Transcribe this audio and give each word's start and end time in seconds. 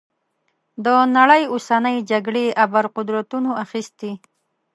د 0.85 0.87
نړۍ 1.17 1.43
اوسنۍ 1.53 1.97
جګړې 2.11 2.45
ابرقدرتونو 2.65 3.49
اخیستي. 3.63 4.11